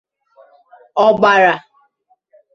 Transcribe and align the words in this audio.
ọgbara 1.05 1.53